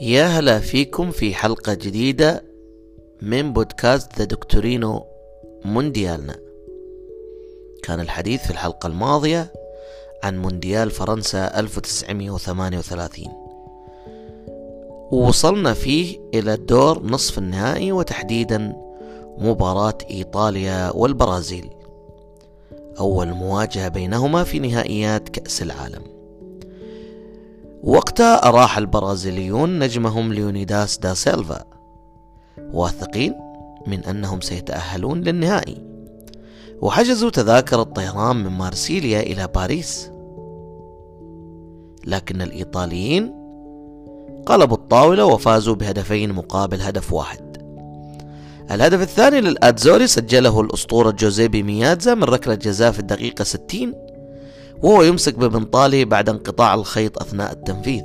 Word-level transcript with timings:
يا 0.00 0.26
هلا 0.26 0.58
فيكم 0.58 1.10
في 1.10 1.34
حلقة 1.34 1.74
جديدة 1.74 2.44
من 3.22 3.52
بودكاست 3.52 4.18
ذا 4.18 4.24
دكتورينو 4.24 5.04
مونديالنا 5.64 6.36
كان 7.82 8.00
الحديث 8.00 8.42
في 8.42 8.50
الحلقة 8.50 8.86
الماضية 8.86 9.52
عن 10.22 10.42
مونديال 10.42 10.90
فرنسا 10.90 11.60
1938 11.60 13.26
ووصلنا 15.12 15.74
فيه 15.74 16.18
إلى 16.34 16.54
الدور 16.54 17.02
نصف 17.02 17.38
النهائي 17.38 17.92
وتحديدا 17.92 18.76
مباراة 19.38 19.98
إيطاليا 20.10 20.90
والبرازيل. 20.94 21.70
أول 22.98 23.28
مواجهة 23.32 23.88
بينهما 23.88 24.44
في 24.44 24.58
نهائيات 24.58 25.28
كأس 25.28 25.62
العالم. 25.62 26.19
وقتها 27.82 28.48
أراح 28.48 28.78
البرازيليون 28.78 29.78
نجمهم 29.78 30.32
ليونيداس 30.32 30.98
دا 30.98 31.14
سيلفا. 31.14 31.64
واثقين 32.72 33.34
من 33.86 34.04
أنهم 34.04 34.40
سيتأهلون 34.40 35.20
للنهائي. 35.20 35.76
وحجزوا 36.80 37.30
تذاكر 37.30 37.80
الطيران 37.82 38.36
من 38.36 38.50
مارسيليا 38.50 39.20
إلى 39.20 39.48
باريس. 39.54 40.10
لكن 42.06 42.42
الإيطاليين 42.42 43.34
قلبوا 44.46 44.76
الطاولة 44.76 45.24
وفازوا 45.24 45.74
بهدفين 45.74 46.32
مقابل 46.32 46.80
هدف 46.80 47.12
واحد. 47.12 47.50
الهدف 48.70 49.00
الثاني 49.02 49.40
للأدزوري 49.40 50.06
سجله 50.06 50.60
الأسطورة 50.60 51.10
جوزيبي 51.10 51.62
ميادزا 51.62 52.14
من 52.14 52.24
ركلة 52.24 52.54
جزاء 52.54 52.92
في 52.92 52.98
الدقيقة 52.98 53.44
60 53.44 53.94
وهو 54.82 55.02
يمسك 55.02 55.34
ببنطاله 55.34 56.04
بعد 56.04 56.28
انقطاع 56.28 56.74
الخيط 56.74 57.22
أثناء 57.22 57.52
التنفيذ. 57.52 58.02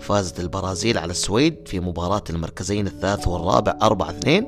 فازت 0.00 0.40
البرازيل 0.40 0.98
على 0.98 1.10
السويد 1.10 1.56
في 1.66 1.80
مباراة 1.80 2.24
المركزين 2.30 2.86
الثالث 2.86 3.28
والرابع 3.28 3.78
4-2 3.82 4.44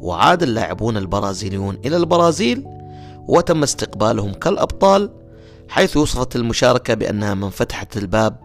وعاد 0.00 0.42
اللاعبون 0.42 0.96
البرازيليون 0.96 1.78
إلى 1.84 1.96
البرازيل 1.96 2.64
وتم 3.28 3.62
استقبالهم 3.62 4.32
كالأبطال 4.32 5.10
حيث 5.68 5.96
وصفت 5.96 6.36
المشاركة 6.36 6.94
بأنها 6.94 7.34
من 7.34 7.50
فتحت 7.50 7.96
الباب 7.96 8.36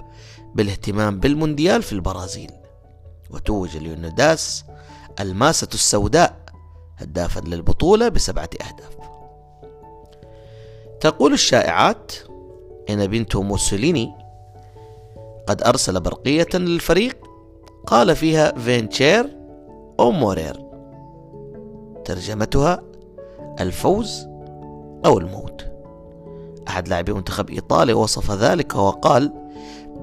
بالاهتمام 0.56 1.20
بالمونديال 1.20 1.84
في 1.84 1.94
البرازيل. 1.94 2.52
وتوج 3.30 3.78
ليونيداس 3.78 4.64
الماسة 5.20 5.68
السوداء 5.74 6.36
هدافا 6.98 7.40
للبطولة 7.40 8.10
بسبعة 8.10 8.50
أهداف. 8.62 9.11
تقول 11.02 11.34
الشائعات 11.34 12.12
إن 12.90 13.08
بنته 13.08 13.42
موسوليني 13.42 14.12
قد 15.48 15.64
أرسل 15.64 16.00
برقية 16.00 16.48
للفريق 16.54 17.18
قال 17.88 18.16
فيها 18.16 18.52
فينشير 18.52 19.38
أو 20.00 20.12
مورير. 20.12 20.60
ترجمتها 22.06 22.84
الفوز 23.60 24.28
أو 25.06 25.18
الموت. 25.18 25.66
أحد 26.68 26.88
لاعبي 26.88 27.14
منتخب 27.14 27.50
إيطاليا 27.50 27.96
وصف 27.96 28.32
ذلك 28.32 28.76
وقال 28.76 29.34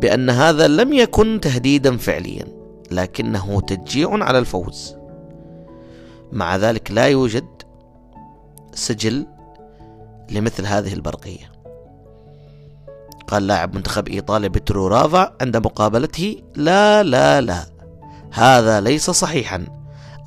بأن 0.00 0.30
هذا 0.30 0.68
لم 0.68 0.92
يكن 0.92 1.40
تهديدا 1.42 1.96
فعليا 1.96 2.44
لكنه 2.90 3.60
تشجيع 3.60 4.24
على 4.24 4.38
الفوز. 4.38 4.96
مع 6.32 6.56
ذلك 6.56 6.90
لا 6.90 7.06
يوجد 7.06 7.46
سجل 8.74 9.26
لمثل 10.30 10.66
هذه 10.66 10.92
البرقية. 10.92 11.52
قال 13.28 13.46
لاعب 13.46 13.74
منتخب 13.74 14.08
إيطاليا 14.08 14.48
بترو 14.48 14.86
رافا 14.86 15.36
عند 15.40 15.56
مقابلته 15.56 16.42
لا 16.56 17.02
لا 17.02 17.40
لا 17.40 17.66
هذا 18.32 18.80
ليس 18.80 19.10
صحيحا. 19.10 19.66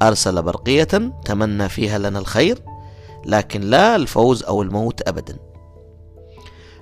أرسل 0.01 0.41
برقية 0.41 1.11
تمنى 1.25 1.69
فيها 1.69 1.97
لنا 1.97 2.19
الخير 2.19 2.59
لكن 3.25 3.61
لا 3.61 3.95
الفوز 3.95 4.43
أو 4.43 4.61
الموت 4.61 5.07
أبدا. 5.07 5.37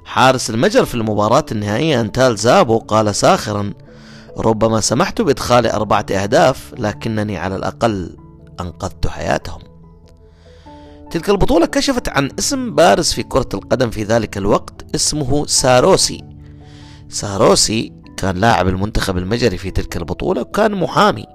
حارس 0.06 0.50
المجر 0.50 0.86
في 0.86 0.96
المباراة 0.96 1.46
النهائية 1.52 2.02
أنتال 2.02 2.38
زابو 2.38 2.78
قال 2.80 3.16
ساخرا 3.16 3.74
ربما 4.38 4.82
سمحت 4.82 5.22
بإدخال 5.22 5.68
أربعة 5.68 6.06
أهداف 6.12 6.74
لكنني 6.78 7.38
على 7.38 7.56
الأقل 7.56 8.18
أنقذت 8.60 9.08
حياتهم. 9.08 9.69
تلك 11.12 11.30
البطولة 11.30 11.66
كشفت 11.66 12.10
عن 12.10 12.32
اسم 12.40 12.76
بارز 12.76 13.12
في 13.12 13.24
كرة 13.24 13.50
القدم 13.54 13.90
في 13.90 14.04
ذلك 14.04 14.38
الوقت 14.38 14.96
اسمه 14.96 15.46
ساروسي. 15.46 16.24
ساروسي 17.10 17.94
كان 18.18 18.38
لاعب 18.38 18.68
المنتخب 18.68 19.18
المجري 19.18 19.58
في 19.58 19.72
تلك 19.72 19.98
البطولة 19.98 20.42
وكان 20.42 20.72
محامي. 20.72 21.26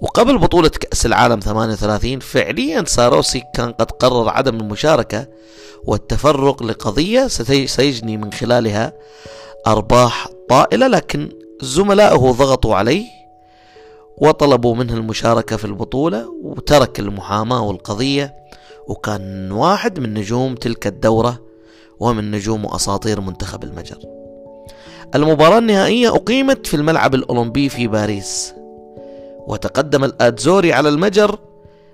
وقبل 0.00 0.38
بطولة 0.38 0.68
كأس 0.68 1.06
العالم 1.06 1.40
38 1.40 2.20
فعليا 2.20 2.84
ساروسي 2.86 3.42
كان 3.54 3.72
قد 3.72 3.90
قرر 3.90 4.28
عدم 4.28 4.56
المشاركة 4.56 5.26
والتفرغ 5.84 6.64
لقضية 6.64 7.26
سيجني 7.66 8.16
من 8.16 8.32
خلالها 8.32 8.92
أرباح 9.66 10.28
طائلة 10.48 10.86
لكن 10.86 11.28
زملائه 11.60 12.16
ضغطوا 12.30 12.76
عليه 12.76 13.21
وطلبوا 14.18 14.74
منه 14.74 14.94
المشاركة 14.94 15.56
في 15.56 15.64
البطولة 15.64 16.28
وترك 16.42 17.00
المحاماة 17.00 17.62
والقضية 17.62 18.34
وكان 18.88 19.52
واحد 19.52 20.00
من 20.00 20.14
نجوم 20.14 20.54
تلك 20.54 20.86
الدورة 20.86 21.38
ومن 22.00 22.30
نجوم 22.30 22.64
وأساطير 22.64 23.20
منتخب 23.20 23.64
المجر. 23.64 23.98
المباراة 25.14 25.58
النهائية 25.58 26.16
أقيمت 26.16 26.66
في 26.66 26.74
الملعب 26.74 27.14
الأولمبي 27.14 27.68
في 27.68 27.86
باريس. 27.86 28.54
وتقدم 29.46 30.04
الأدزوري 30.04 30.72
على 30.72 30.88
المجر 30.88 31.38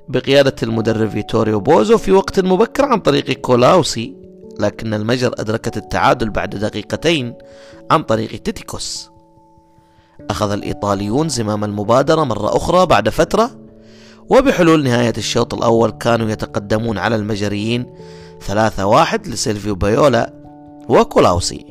بقيادة 0.09 0.55
المدرب 0.63 1.11
فيتوريو 1.11 1.61
بوزو 1.61 1.99
في 1.99 2.13
وقت 2.13 2.41
مبكر 2.41 2.85
عن 2.85 3.01
طريق 3.01 3.31
كولاوسي 3.31 4.15
لكن 4.61 4.95
المجر 4.95 5.35
أدركت 5.39 5.77
التعادل 5.77 6.31
بعد 6.31 6.51
دقيقتين 6.51 7.35
عن 7.91 8.03
طريق 8.03 8.31
تيتيكوس. 8.31 9.11
أخذ 10.31 10.53
الإيطاليون 10.53 11.29
زمام 11.29 11.65
المبادرة 11.65 12.25
مرة 12.25 12.57
أخرى 12.57 12.87
بعد 12.87 13.09
فترة 13.09 13.51
وبحلول 14.31 14.85
نهاية 14.85 15.13
الشوط 15.19 15.55
الأول 15.55 15.91
كانوا 15.91 16.31
يتقدمون 16.31 16.99
على 16.99 17.17
المجريين 17.17 17.87
ثلاثة 18.47 18.87
واحد 18.87 19.27
لسيلفيو 19.27 19.75
بايولا 19.75 20.33
وكولاوسي. 20.89 21.67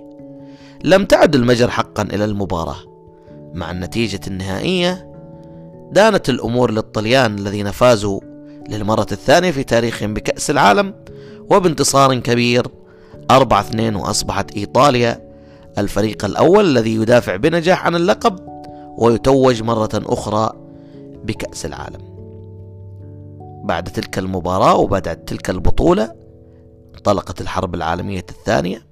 لم 0.84 1.06
تعد 1.06 1.35
المجر 1.35 1.69
حقا 1.69 2.03
إلى 2.03 2.25
المباراة 2.25 2.78
مع 3.53 3.72
النتيجة 3.72 4.19
النهائية 4.28 5.12
دانت 5.91 6.29
الأمور 6.29 6.72
للطليان 6.72 7.38
الذين 7.38 7.72
فازوا 7.72 8.19
للمرة 8.69 9.08
الثانية 9.12 9.52
في 9.52 9.64
تاريخهم 9.64 10.14
بكأس 10.14 10.50
العالم 10.50 10.94
وبانتصار 11.50 12.19
كبير 12.19 12.68
4 13.31 13.62
2 13.62 13.96
وأصبحت 13.96 14.52
إيطاليا 14.52 15.26
الفريق 15.77 16.25
الأول 16.25 16.65
الذي 16.65 16.95
يدافع 16.95 17.35
بنجاح 17.35 17.85
عن 17.85 17.95
اللقب 17.95 18.39
ويتوج 18.97 19.63
مرة 19.63 19.89
أخرى 19.95 20.51
بكأس 21.23 21.65
العالم. 21.65 22.17
بعد 23.63 23.83
تلك 23.83 24.17
المباراة 24.17 24.77
وبعد 24.77 25.25
تلك 25.25 25.49
البطولة 25.49 26.16
انطلقت 26.95 27.41
الحرب 27.41 27.75
العالمية 27.75 28.25
الثانية 28.29 28.87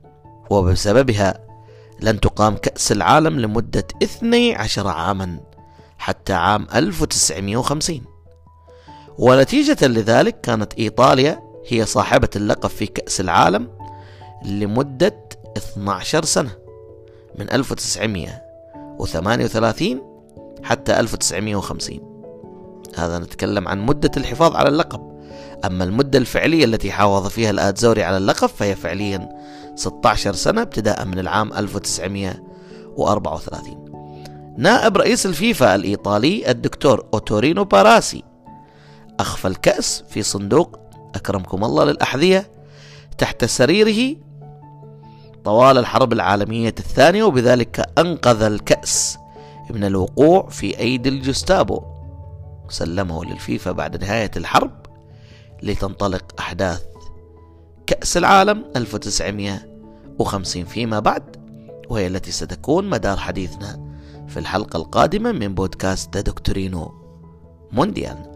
وبسببها 0.50 1.40
لن 2.02 2.20
تقام 2.20 2.56
كأس 2.56 2.92
العالم 2.92 3.40
لمدة 3.40 3.88
12 4.04 4.88
عاما 4.88 5.40
حتى 5.98 6.34
عام 6.34 6.68
1950 6.76 8.02
ونتيجة 9.18 9.88
لذلك 9.88 10.42
كانت 10.42 10.74
إيطاليا 10.74 11.40
هي 11.68 11.86
صاحبة 11.86 12.30
اللقب 12.36 12.70
في 12.70 12.86
كأس 12.86 13.22
العالم 13.22 13.68
لمدة 14.46 15.16
12 15.58 16.26
سنة 16.26 16.52
من 17.40 17.52
1938 17.52 20.02
حتى 20.64 21.00
1950 21.00 22.16
هذا 22.96 23.20
نتكلم 23.20 23.68
عن 23.68 23.80
مدة 23.80 24.12
الحفاظ 24.18 24.56
على 24.56 24.70
اللقب. 24.70 25.16
أما 25.66 25.84
المدة 25.84 26.20
الفعلية 26.20 26.66
التي 26.66 26.92
حافظ 26.92 27.28
فيها 27.28 27.50
الآتزوري 27.50 28.04
على 28.04 28.18
اللقب 28.18 28.48
فهي 28.48 28.76
فعليا 28.76 29.30
16 29.76 30.34
سنة 30.34 30.62
ابتداء 30.62 31.06
من 31.06 31.20
العام 31.20 31.54
1934 31.54 33.86
نائب 34.58 34.98
رئيس 34.98 35.26
الفيفا 35.26 35.76
الإيطالي 35.76 36.52
الدكتور 36.52 37.06
أوتورينو 37.14 37.64
باراسي 37.64 38.24
أخفى 39.20 39.48
الكأس 39.48 40.04
في 40.10 40.24
صندوق 40.24 40.80
أكرمكم 41.16 41.64
الله 41.64 41.84
للأحذية 41.84 42.52
تحت 43.18 43.46
سريره 43.46 44.16
طوال 45.46 45.78
الحرب 45.78 46.14
العالمية 46.14 46.76
الثانية 46.80 47.24
وبذلك 47.24 47.90
أنقذ 47.98 48.42
الكأس 48.42 49.18
من 49.70 49.84
الوقوع 49.84 50.50
في 50.50 50.80
أيدي 50.80 51.10
الجستابو. 51.10 51.82
سلمه 52.70 53.26
للفيفا 53.26 53.72
بعد 53.72 54.04
نهاية 54.04 54.32
الحرب 54.38 54.72
لتنطلق 55.64 56.24
أحداث 56.40 56.84
كأس 57.88 58.18
العالم 58.18 58.66
1950 58.76 60.66
فيما 60.66 61.00
بعد 61.00 61.36
وهي 61.90 62.08
التي 62.08 62.32
ستكون 62.32 62.90
مدار 62.90 63.18
حديثنا 63.18 63.98
في 64.28 64.40
الحلقة 64.40 64.78
القادمة 64.78 65.32
من 65.32 65.56
بودكاست 65.56 66.18
دكتورينو 66.18 66.94
مونديال. 67.72 68.35